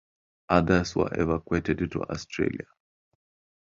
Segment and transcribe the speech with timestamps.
[0.49, 2.65] Others were evacuated to Australia.